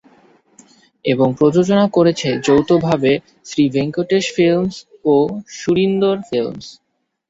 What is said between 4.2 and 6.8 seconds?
Films ও Surinder films.